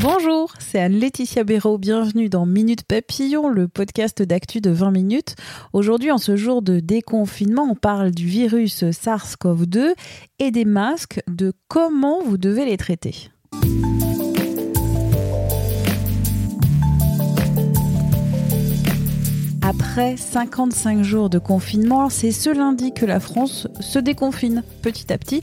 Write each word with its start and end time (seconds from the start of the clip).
Bonjour, 0.00 0.52
c'est 0.60 0.78
Anne-Laetitia 0.78 1.42
Béraud. 1.42 1.78
Bienvenue 1.78 2.28
dans 2.28 2.46
Minute 2.46 2.84
Papillon, 2.84 3.48
le 3.48 3.66
podcast 3.66 4.22
d'actu 4.22 4.60
de 4.60 4.70
20 4.70 4.92
minutes. 4.92 5.34
Aujourd'hui, 5.72 6.12
en 6.12 6.18
ce 6.18 6.36
jour 6.36 6.62
de 6.62 6.78
déconfinement, 6.78 7.66
on 7.68 7.74
parle 7.74 8.12
du 8.12 8.26
virus 8.26 8.84
SARS-CoV-2 8.84 9.94
et 10.38 10.52
des 10.52 10.64
masques, 10.64 11.20
de 11.26 11.52
comment 11.66 12.22
vous 12.22 12.38
devez 12.38 12.64
les 12.64 12.76
traiter? 12.76 13.28
Après 19.62 20.16
55 20.16 21.02
jours 21.02 21.28
de 21.28 21.40
confinement, 21.40 22.08
c'est 22.08 22.30
ce 22.30 22.50
lundi 22.50 22.94
que 22.94 23.04
la 23.04 23.18
France 23.18 23.66
se 23.80 23.98
déconfine 23.98 24.62
petit 24.82 25.12
à 25.12 25.18
petit. 25.18 25.42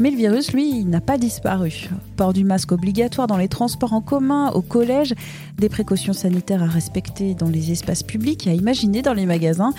Mais 0.00 0.10
le 0.10 0.16
virus, 0.16 0.52
lui, 0.52 0.84
n'a 0.84 1.00
pas 1.00 1.18
disparu. 1.18 1.88
Port 2.16 2.32
du 2.32 2.44
masque 2.44 2.72
obligatoire 2.72 3.28
dans 3.28 3.36
les 3.36 3.46
transports 3.46 3.92
en 3.92 4.00
commun, 4.00 4.50
au 4.50 4.60
collège, 4.60 5.14
des 5.56 5.68
précautions 5.68 6.12
sanitaires 6.12 6.64
à 6.64 6.66
respecter 6.66 7.34
dans 7.34 7.48
les 7.48 7.70
espaces 7.70 8.02
publics, 8.02 8.48
à 8.48 8.54
imaginer 8.54 9.02
dans 9.02 9.14
les 9.14 9.24
magasins, 9.24 9.72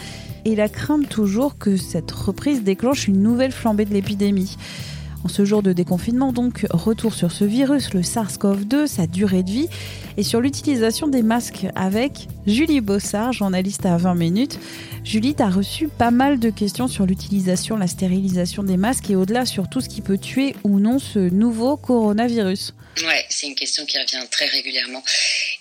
et 0.46 0.56
la 0.56 0.70
crainte 0.70 1.10
toujours 1.10 1.58
que 1.58 1.76
cette 1.76 2.12
reprise 2.12 2.64
déclenche 2.64 3.10
une 3.10 3.22
nouvelle 3.22 3.52
flambée 3.52 3.84
de 3.84 3.94
l'épidémie. 3.94 4.56
En 5.26 5.28
ce 5.28 5.44
jour 5.44 5.64
de 5.64 5.74
déconfinement, 5.74 6.32
donc, 6.32 6.68
retour 6.70 7.16
sur 7.16 7.32
ce 7.32 7.46
virus, 7.46 7.96
le 7.96 8.04
SARS-CoV-2, 8.04 8.86
sa 8.86 9.08
durée 9.08 9.42
de 9.42 9.50
vie, 9.50 9.68
et 10.18 10.24
sur 10.24 10.40
l'utilisation 10.40 11.08
des 11.08 11.24
masques 11.24 11.66
avec 11.74 12.28
Julie 12.46 12.80
Bossard, 12.80 13.34
journaliste 13.34 13.88
à 13.88 13.98
20 13.98 14.14
minutes. 14.14 14.60
Julie, 15.04 15.34
tu 15.34 15.42
as 15.42 15.50
reçu 15.50 15.88
pas 15.88 16.12
mal 16.12 16.38
de 16.38 16.52
questions 16.52 16.88
sur 16.88 17.08
l'utilisation, 17.08 17.76
la 17.76 17.88
stérilisation 17.88 18.62
des 18.62 18.78
masques 18.78 19.10
et 19.10 19.16
au-delà 19.16 19.48
sur 19.48 19.68
tout 19.68 19.82
ce 19.82 19.90
qui 19.90 20.02
peut 20.02 20.20
tuer 20.20 20.56
ou 20.64 20.80
non 20.80 21.00
ce 21.00 21.18
nouveau 21.18 21.76
coronavirus. 21.76 22.76
Ouais, 23.04 23.26
c'est 23.30 23.48
une 23.48 23.56
question 23.56 23.84
qui 23.86 23.98
revient 23.98 24.26
très 24.30 24.46
régulièrement. 24.46 25.02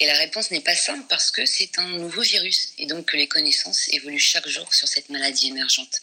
Et 0.01 0.07
la 0.07 0.15
réponse 0.15 0.51
n'est 0.51 0.61
pas 0.61 0.75
simple 0.75 1.05
parce 1.09 1.31
que 1.31 1.47
c'est 1.47 1.79
un 1.79 1.89
nouveau 1.89 2.23
virus 2.23 2.73
et 2.79 2.87
donc 2.87 3.07
que 3.07 3.17
les 3.17 3.27
connaissances 3.27 3.89
évoluent 3.93 4.19
chaque 4.19 4.49
jour 4.49 4.73
sur 4.75 4.89
cette 4.89 5.09
maladie 5.11 5.49
émergente. 5.49 6.01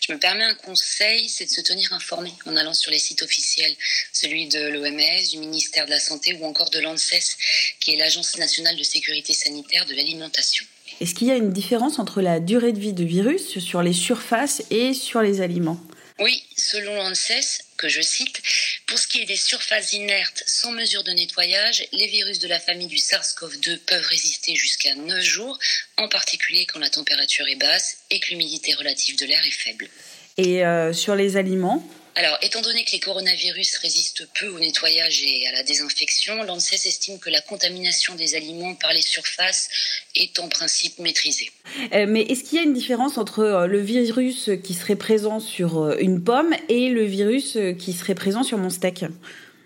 Je 0.00 0.12
me 0.12 0.18
permets 0.18 0.44
un 0.44 0.54
conseil, 0.54 1.28
c'est 1.28 1.46
de 1.46 1.50
se 1.50 1.60
tenir 1.60 1.92
informé 1.92 2.32
en 2.46 2.56
allant 2.56 2.74
sur 2.74 2.90
les 2.90 2.98
sites 2.98 3.22
officiels, 3.22 3.74
celui 4.12 4.48
de 4.48 4.68
l'OMS, 4.68 5.28
du 5.30 5.38
ministère 5.38 5.86
de 5.86 5.90
la 5.90 6.00
Santé 6.00 6.34
ou 6.34 6.44
encore 6.44 6.70
de 6.70 6.78
l'ANSES, 6.78 7.36
qui 7.80 7.92
est 7.92 7.96
l'Agence 7.96 8.36
nationale 8.36 8.76
de 8.76 8.82
sécurité 8.82 9.32
sanitaire 9.32 9.86
de 9.86 9.94
l'alimentation. 9.94 10.64
Est-ce 11.00 11.14
qu'il 11.14 11.28
y 11.28 11.30
a 11.30 11.36
une 11.36 11.52
différence 11.52 11.98
entre 11.98 12.20
la 12.20 12.38
durée 12.38 12.72
de 12.72 12.78
vie 12.78 12.92
de 12.92 13.04
virus 13.04 13.58
sur 13.58 13.82
les 13.82 13.92
surfaces 13.92 14.62
et 14.70 14.94
sur 14.94 15.22
les 15.22 15.40
aliments? 15.40 15.80
Oui, 16.22 16.44
selon 16.56 16.94
l'ANSES, 16.94 17.64
que 17.76 17.88
je 17.88 18.00
cite, 18.00 18.40
pour 18.86 18.96
ce 18.96 19.08
qui 19.08 19.22
est 19.22 19.24
des 19.24 19.34
surfaces 19.34 19.92
inertes 19.92 20.44
sans 20.46 20.70
mesure 20.70 21.02
de 21.02 21.10
nettoyage, 21.10 21.84
les 21.90 22.06
virus 22.06 22.38
de 22.38 22.46
la 22.46 22.60
famille 22.60 22.86
du 22.86 22.98
SARS-CoV-2 22.98 23.78
peuvent 23.78 24.06
résister 24.06 24.54
jusqu'à 24.54 24.94
9 24.94 25.20
jours, 25.20 25.58
en 25.96 26.08
particulier 26.08 26.64
quand 26.66 26.78
la 26.78 26.90
température 26.90 27.48
est 27.48 27.56
basse 27.56 28.04
et 28.10 28.20
que 28.20 28.30
l'humidité 28.30 28.72
relative 28.74 29.18
de 29.18 29.26
l'air 29.26 29.44
est 29.44 29.50
faible. 29.50 29.88
Et 30.36 30.64
euh, 30.64 30.92
sur 30.92 31.16
les 31.16 31.36
aliments 31.36 31.84
alors, 32.14 32.36
étant 32.42 32.60
donné 32.60 32.84
que 32.84 32.92
les 32.92 33.00
coronavirus 33.00 33.78
résistent 33.78 34.26
peu 34.38 34.48
au 34.48 34.58
nettoyage 34.58 35.22
et 35.22 35.46
à 35.46 35.52
la 35.52 35.62
désinfection, 35.62 36.42
l'ANSES 36.42 36.86
estime 36.86 37.18
que 37.18 37.30
la 37.30 37.40
contamination 37.40 38.14
des 38.14 38.34
aliments 38.34 38.74
par 38.74 38.92
les 38.92 39.00
surfaces 39.00 39.70
est 40.14 40.38
en 40.38 40.48
principe 40.48 40.98
maîtrisée. 40.98 41.50
Euh, 41.94 42.04
mais 42.06 42.22
est-ce 42.22 42.44
qu'il 42.44 42.58
y 42.58 42.60
a 42.60 42.64
une 42.64 42.74
différence 42.74 43.16
entre 43.16 43.40
euh, 43.40 43.66
le 43.66 43.80
virus 43.80 44.50
qui 44.62 44.74
serait 44.74 44.96
présent 44.96 45.40
sur 45.40 45.78
euh, 45.78 45.96
une 46.00 46.22
pomme 46.22 46.54
et 46.68 46.90
le 46.90 47.04
virus 47.04 47.56
qui 47.78 47.94
serait 47.94 48.14
présent 48.14 48.42
sur 48.42 48.58
mon 48.58 48.68
steak? 48.68 49.06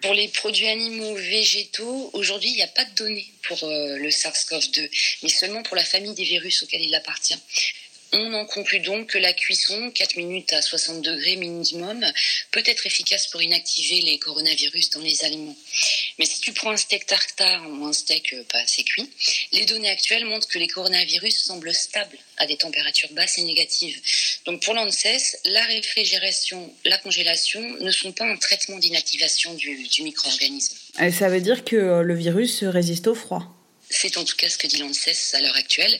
Pour 0.03 0.15
les 0.15 0.29
produits 0.29 0.69
animaux 0.69 1.17
végétaux, 1.17 2.11
aujourd'hui, 2.13 2.51
il 2.51 2.57
n'y 2.57 2.63
a 2.63 2.69
pas 2.69 2.85
de 2.85 2.95
données 2.95 3.27
pour 3.49 3.59
le 3.63 4.09
SARS-CoV-2, 4.09 4.89
mais 5.25 5.29
seulement 5.29 5.63
pour 5.65 5.75
la 5.75 5.83
famille 5.83 6.15
des 6.15 6.23
virus 6.23 6.63
auxquels 6.63 6.85
il 6.85 6.95
appartient. 6.95 7.35
On 8.13 8.33
en 8.35 8.45
conclut 8.47 8.81
donc 8.81 9.09
que 9.09 9.19
la 9.19 9.33
cuisson, 9.33 9.91
4 9.91 10.17
minutes 10.17 10.53
à 10.53 10.63
60 10.63 11.03
degrés 11.03 11.37
minimum, 11.37 12.05
peut 12.53 12.63
être 12.65 12.87
efficace 12.87 13.27
pour 13.27 13.43
inactiver 13.43 14.01
les 14.01 14.19
coronavirus 14.19 14.91
dans 14.91 15.01
les 15.01 15.25
aliments. 15.25 15.57
Mais 16.19 16.25
si 16.25 16.41
tu 16.41 16.53
prends 16.53 16.71
un 16.71 16.77
steak 16.77 17.07
tartare 17.07 17.69
ou 17.69 17.85
un 17.85 17.93
steak 17.93 18.33
euh, 18.33 18.45
pas 18.51 18.61
assez 18.61 18.85
cuit, 18.85 19.11
les 19.53 19.67
données 19.67 19.91
actuelles 19.91 20.25
montrent 20.25 20.49
que 20.49 20.59
les 20.59 20.69
coronavirus 20.69 21.45
semblent 21.45 21.75
stables 21.75 22.19
à 22.39 22.47
des 22.47 22.57
températures 22.57 23.13
basses 23.13 23.39
et 23.39 23.43
négatives. 23.43 24.01
Donc 24.45 24.63
pour 24.63 24.75
l'ANSES, 24.75 25.39
la 25.47 25.65
réfrigération, 25.65 26.73
la 26.85 26.99
congélation 26.99 27.61
ne 27.81 27.91
sont 27.91 28.13
pas 28.13 28.25
un 28.25 28.37
traitement 28.37 28.79
d'inactivation 28.79 29.55
du, 29.55 29.89
du 29.89 30.03
micro-organisme. 30.03 30.77
Ça 31.13 31.29
veut 31.29 31.41
dire 31.41 31.65
que 31.65 31.77
euh, 31.77 32.03
le 32.03 32.15
virus 32.15 32.63
résiste 32.63 33.09
au 33.09 33.15
froid 33.15 33.56
c'est 33.91 34.17
en 34.17 34.25
tout 34.25 34.37
cas 34.37 34.49
ce 34.49 34.59
que 34.59 34.67
dit 34.67 34.79
l'ANSES 34.79 35.35
à 35.35 35.41
l'heure 35.41 35.57
actuelle. 35.57 35.99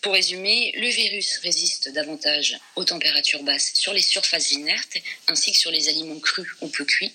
Pour 0.00 0.12
résumer, 0.12 0.72
le 0.76 0.88
virus 0.88 1.38
résiste 1.42 1.92
davantage 1.92 2.58
aux 2.76 2.84
températures 2.84 3.42
basses 3.42 3.72
sur 3.74 3.92
les 3.92 4.02
surfaces 4.02 4.52
inertes 4.52 4.98
ainsi 5.28 5.52
que 5.52 5.58
sur 5.58 5.70
les 5.70 5.88
aliments 5.88 6.20
crus 6.20 6.48
ou 6.60 6.68
peu 6.68 6.84
cuits. 6.84 7.12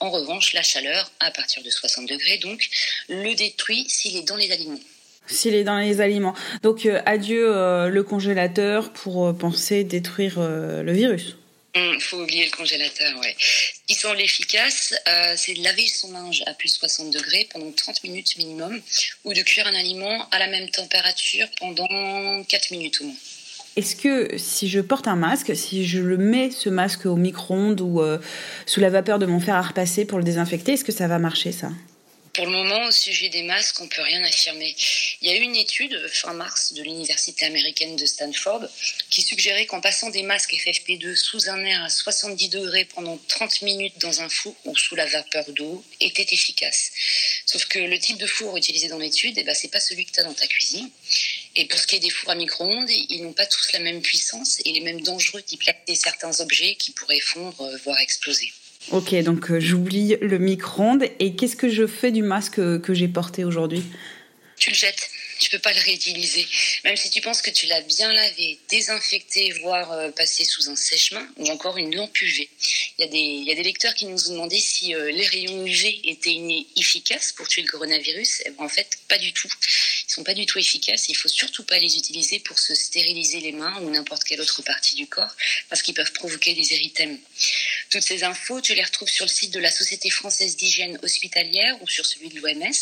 En 0.00 0.10
revanche, 0.10 0.52
la 0.52 0.62
chaleur, 0.62 1.10
à 1.20 1.30
partir 1.30 1.62
de 1.62 1.70
60 1.70 2.08
degrés 2.08 2.38
donc, 2.38 2.68
le 3.08 3.34
détruit 3.34 3.86
s'il 3.88 4.16
est 4.16 4.22
dans 4.22 4.36
les 4.36 4.52
aliments. 4.52 4.80
S'il 5.26 5.54
est 5.54 5.64
dans 5.64 5.76
les 5.76 6.00
aliments. 6.00 6.34
Donc 6.62 6.86
euh, 6.86 7.02
adieu 7.04 7.54
euh, 7.54 7.88
le 7.88 8.02
congélateur 8.02 8.92
pour 8.92 9.26
euh, 9.26 9.32
penser 9.32 9.84
détruire 9.84 10.40
le 10.40 10.92
virus. 10.92 11.36
Il 11.74 11.80
hum, 11.82 12.00
faut 12.00 12.22
oublier 12.22 12.46
le 12.46 12.50
congélateur, 12.50 13.18
ouais. 13.20 13.36
Ce 13.38 13.80
qui 13.86 13.94
semble 13.94 14.20
efficace, 14.20 14.94
euh, 15.06 15.34
c'est 15.36 15.54
de 15.54 15.62
laver 15.62 15.86
son 15.86 16.12
linge 16.12 16.42
à 16.46 16.54
plus 16.54 16.70
60 16.70 17.12
degrés 17.12 17.46
pendant 17.52 17.70
30 17.70 18.04
minutes 18.04 18.36
minimum, 18.38 18.80
ou 19.24 19.34
de 19.34 19.42
cuire 19.42 19.66
un 19.66 19.74
aliment 19.74 20.28
à 20.30 20.38
la 20.38 20.46
même 20.46 20.70
température 20.70 21.46
pendant 21.58 22.42
4 22.44 22.70
minutes 22.70 23.00
au 23.02 23.04
moins. 23.04 23.16
Est-ce 23.76 23.94
que 23.94 24.36
si 24.38 24.68
je 24.68 24.80
porte 24.80 25.06
un 25.06 25.14
masque, 25.14 25.54
si 25.54 25.86
je 25.86 26.00
le 26.00 26.16
mets 26.16 26.50
ce 26.50 26.68
masque 26.68 27.06
au 27.06 27.14
micro-ondes 27.14 27.80
ou 27.80 28.00
euh, 28.00 28.18
sous 28.66 28.80
la 28.80 28.90
vapeur 28.90 29.20
de 29.20 29.26
mon 29.26 29.38
fer 29.38 29.54
à 29.54 29.62
repasser 29.62 30.04
pour 30.04 30.18
le 30.18 30.24
désinfecter, 30.24 30.72
est-ce 30.72 30.84
que 30.84 30.90
ça 30.90 31.06
va 31.06 31.20
marcher 31.20 31.52
ça? 31.52 31.70
Pour 32.38 32.46
le 32.46 32.52
moment, 32.52 32.86
au 32.86 32.92
sujet 32.92 33.30
des 33.30 33.42
masques, 33.42 33.80
on 33.80 33.86
ne 33.86 33.88
peut 33.88 34.00
rien 34.00 34.22
affirmer. 34.22 34.72
Il 35.20 35.28
y 35.28 35.32
a 35.32 35.36
eu 35.36 35.40
une 35.40 35.56
étude 35.56 36.00
fin 36.06 36.32
mars 36.34 36.72
de 36.72 36.84
l'université 36.84 37.46
américaine 37.46 37.96
de 37.96 38.06
Stanford 38.06 38.64
qui 39.10 39.22
suggérait 39.22 39.66
qu'en 39.66 39.80
passant 39.80 40.08
des 40.10 40.22
masques 40.22 40.54
FFP2 40.54 41.16
sous 41.16 41.50
un 41.50 41.64
air 41.64 41.82
à 41.82 41.88
70 41.88 42.48
degrés 42.50 42.84
pendant 42.84 43.18
30 43.26 43.62
minutes 43.62 43.98
dans 43.98 44.20
un 44.20 44.28
four 44.28 44.54
ou 44.66 44.76
sous 44.76 44.94
la 44.94 45.06
vapeur 45.06 45.50
d'eau 45.50 45.84
était 45.98 46.32
efficace. 46.32 46.92
Sauf 47.44 47.64
que 47.64 47.80
le 47.80 47.98
type 47.98 48.18
de 48.18 48.26
four 48.28 48.56
utilisé 48.56 48.86
dans 48.86 48.98
l'étude, 48.98 49.36
eh 49.36 49.42
ben, 49.42 49.56
c'est 49.56 49.66
pas 49.66 49.80
celui 49.80 50.04
que 50.04 50.12
tu 50.12 50.20
as 50.20 50.22
dans 50.22 50.32
ta 50.32 50.46
cuisine. 50.46 50.88
Et 51.56 51.64
pour 51.64 51.80
ce 51.80 51.88
qui 51.88 51.96
est 51.96 51.98
des 51.98 52.10
fours 52.10 52.30
à 52.30 52.36
micro-ondes, 52.36 52.88
ils 52.88 53.20
n'ont 53.24 53.32
pas 53.32 53.46
tous 53.46 53.72
la 53.72 53.80
même 53.80 54.00
puissance 54.00 54.60
et 54.64 54.70
les 54.70 54.80
mêmes 54.80 55.00
dangereux 55.00 55.40
qui 55.40 55.56
plaquent 55.56 55.82
certains 55.96 56.38
objets 56.38 56.76
qui 56.76 56.92
pourraient 56.92 57.18
fondre, 57.18 57.68
voire 57.82 57.98
exploser. 57.98 58.52
Ok, 58.90 59.14
donc 59.22 59.50
euh, 59.50 59.60
j'oublie 59.60 60.16
le 60.20 60.38
micro-ondes. 60.38 61.04
Et 61.18 61.36
qu'est-ce 61.36 61.56
que 61.56 61.68
je 61.68 61.86
fais 61.86 62.10
du 62.10 62.22
masque 62.22 62.56
que 62.56 62.94
j'ai 62.94 63.08
porté 63.08 63.44
aujourd'hui? 63.44 63.82
Tu 64.58 64.70
le 64.70 64.76
jettes. 64.76 65.10
Tu 65.38 65.50
peux 65.50 65.58
pas 65.60 65.72
le 65.72 65.80
réutiliser. 65.80 66.46
Même 66.84 66.96
si 66.96 67.10
tu 67.10 67.20
penses 67.20 67.42
que 67.42 67.50
tu 67.50 67.66
l'as 67.66 67.80
bien 67.82 68.12
lavé, 68.12 68.58
désinfecté, 68.70 69.52
voire 69.62 69.92
euh, 69.92 70.10
passé 70.10 70.44
sous 70.44 70.68
un 70.68 70.74
sèche-main 70.74 71.26
ou 71.36 71.48
encore 71.50 71.78
une 71.78 71.94
lampe 71.94 72.20
UV. 72.20 72.48
Il 72.98 73.04
y, 73.04 73.52
a 73.52 73.54
des, 73.54 73.62
lecteurs 73.62 73.94
qui 73.94 74.06
nous 74.06 74.30
ont 74.30 74.32
demandé 74.32 74.58
si 74.58 74.94
euh, 74.94 75.12
les 75.12 75.26
rayons 75.26 75.64
UV 75.64 76.00
étaient 76.04 76.36
efficaces 76.76 77.32
pour 77.32 77.46
tuer 77.46 77.62
le 77.62 77.68
coronavirus. 77.68 78.42
Eh 78.46 78.50
ben, 78.50 78.64
en 78.64 78.68
fait, 78.68 78.98
pas 79.06 79.18
du 79.18 79.32
tout. 79.32 79.48
Sont 80.18 80.24
pas 80.24 80.34
du 80.34 80.46
tout 80.46 80.58
efficaces. 80.58 81.08
Il 81.08 81.14
faut 81.14 81.28
surtout 81.28 81.62
pas 81.62 81.78
les 81.78 81.96
utiliser 81.96 82.40
pour 82.40 82.58
se 82.58 82.74
stériliser 82.74 83.38
les 83.38 83.52
mains 83.52 83.80
ou 83.82 83.88
n'importe 83.88 84.24
quelle 84.24 84.40
autre 84.40 84.62
partie 84.62 84.96
du 84.96 85.06
corps 85.06 85.32
parce 85.68 85.80
qu'ils 85.80 85.94
peuvent 85.94 86.12
provoquer 86.12 86.54
des 86.54 86.72
érythèmes. 86.74 87.16
Toutes 87.88 88.02
ces 88.02 88.24
infos, 88.24 88.60
tu 88.60 88.74
les 88.74 88.82
retrouves 88.82 89.08
sur 89.08 89.26
le 89.26 89.30
site 89.30 89.54
de 89.54 89.60
la 89.60 89.70
Société 89.70 90.10
française 90.10 90.56
d'hygiène 90.56 90.98
hospitalière 91.04 91.80
ou 91.82 91.88
sur 91.88 92.04
celui 92.04 92.30
de 92.30 92.40
l'OMS. 92.40 92.74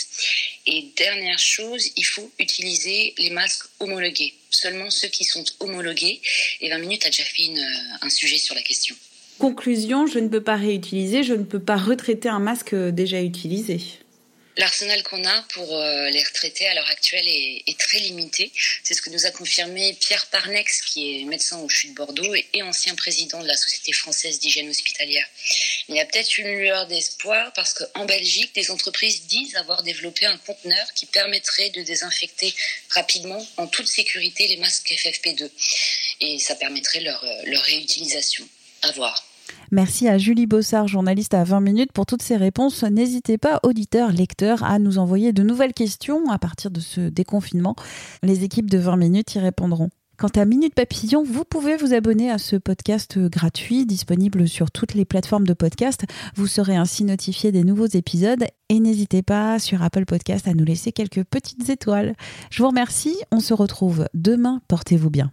Et 0.66 0.86
dernière 0.96 1.38
chose, 1.38 1.90
il 1.96 2.06
faut 2.06 2.32
utiliser 2.38 3.12
les 3.18 3.28
masques 3.28 3.66
homologués. 3.80 4.32
Seulement 4.48 4.88
ceux 4.90 5.08
qui 5.08 5.24
sont 5.24 5.44
homologués. 5.60 6.22
Et 6.62 6.70
20 6.70 6.78
minutes 6.78 7.04
a 7.04 7.10
déjà 7.10 7.24
fait 7.24 7.44
une, 7.44 7.98
un 8.00 8.08
sujet 8.08 8.38
sur 8.38 8.54
la 8.54 8.62
question. 8.62 8.96
Conclusion, 9.38 10.06
je 10.06 10.20
ne 10.20 10.28
peux 10.28 10.42
pas 10.42 10.56
réutiliser, 10.56 11.22
je 11.22 11.34
ne 11.34 11.44
peux 11.44 11.60
pas 11.60 11.76
retraiter 11.76 12.30
un 12.30 12.38
masque 12.38 12.74
déjà 12.74 13.20
utilisé. 13.20 13.82
L'arsenal 14.58 15.02
qu'on 15.02 15.22
a 15.24 15.42
pour 15.50 15.76
euh, 15.76 16.08
les 16.08 16.24
retraités 16.24 16.66
à 16.66 16.74
l'heure 16.74 16.88
actuelle 16.88 17.28
est, 17.28 17.78
très 17.78 17.98
limité. 17.98 18.50
C'est 18.82 18.94
ce 18.94 19.02
que 19.02 19.10
nous 19.10 19.26
a 19.26 19.30
confirmé 19.30 19.92
Pierre 20.00 20.26
Parnex, 20.26 20.80
qui 20.80 21.20
est 21.20 21.24
médecin 21.24 21.58
au 21.58 21.68
CHU 21.68 21.88
de 21.88 21.94
Bordeaux 21.94 22.34
et, 22.34 22.62
ancien 22.62 22.94
président 22.94 23.42
de 23.42 23.46
la 23.46 23.56
Société 23.56 23.92
française 23.92 24.38
d'hygiène 24.38 24.70
hospitalière. 24.70 25.26
Il 25.88 25.94
y 25.94 26.00
a 26.00 26.06
peut-être 26.06 26.38
une 26.38 26.56
lueur 26.56 26.86
d'espoir 26.86 27.52
parce 27.52 27.74
qu'en 27.74 28.06
Belgique, 28.06 28.54
des 28.54 28.70
entreprises 28.70 29.26
disent 29.26 29.56
avoir 29.56 29.82
développé 29.82 30.24
un 30.24 30.38
conteneur 30.38 30.92
qui 30.94 31.04
permettrait 31.04 31.68
de 31.70 31.82
désinfecter 31.82 32.54
rapidement, 32.90 33.46
en 33.58 33.66
toute 33.66 33.86
sécurité, 33.86 34.48
les 34.48 34.56
masques 34.56 34.90
FFP2. 34.90 35.50
Et 36.20 36.38
ça 36.38 36.54
permettrait 36.54 37.00
leur, 37.00 37.22
euh, 37.22 37.42
leur 37.44 37.62
réutilisation. 37.62 38.48
À 38.82 38.92
voir. 38.92 39.22
Merci 39.70 40.08
à 40.08 40.18
Julie 40.18 40.46
Bossard, 40.46 40.88
journaliste 40.88 41.34
à 41.34 41.44
20 41.44 41.60
minutes, 41.60 41.92
pour 41.92 42.06
toutes 42.06 42.22
ces 42.22 42.36
réponses. 42.36 42.82
N'hésitez 42.84 43.38
pas, 43.38 43.60
auditeurs, 43.62 44.12
lecteurs, 44.12 44.62
à 44.64 44.78
nous 44.78 44.98
envoyer 44.98 45.32
de 45.32 45.42
nouvelles 45.42 45.74
questions 45.74 46.30
à 46.30 46.38
partir 46.38 46.70
de 46.70 46.80
ce 46.80 47.00
déconfinement. 47.02 47.76
Les 48.22 48.44
équipes 48.44 48.70
de 48.70 48.78
20 48.78 48.96
minutes 48.96 49.34
y 49.34 49.38
répondront. 49.38 49.90
Quant 50.18 50.28
à 50.28 50.46
Minute 50.46 50.74
Papillon, 50.74 51.24
vous 51.24 51.44
pouvez 51.44 51.76
vous 51.76 51.92
abonner 51.92 52.30
à 52.30 52.38
ce 52.38 52.56
podcast 52.56 53.18
gratuit 53.18 53.84
disponible 53.84 54.48
sur 54.48 54.70
toutes 54.70 54.94
les 54.94 55.04
plateformes 55.04 55.46
de 55.46 55.52
podcast. 55.52 56.06
Vous 56.36 56.46
serez 56.46 56.74
ainsi 56.74 57.04
notifié 57.04 57.52
des 57.52 57.64
nouveaux 57.64 57.86
épisodes 57.86 58.46
et 58.70 58.80
n'hésitez 58.80 59.22
pas 59.22 59.58
sur 59.58 59.82
Apple 59.82 60.06
Podcast 60.06 60.48
à 60.48 60.54
nous 60.54 60.64
laisser 60.64 60.90
quelques 60.90 61.24
petites 61.24 61.68
étoiles. 61.68 62.14
Je 62.50 62.62
vous 62.62 62.68
remercie, 62.70 63.16
on 63.30 63.40
se 63.40 63.52
retrouve 63.52 64.08
demain, 64.14 64.62
portez-vous 64.68 65.10
bien. 65.10 65.32